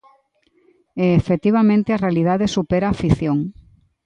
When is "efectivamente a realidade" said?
1.21-2.53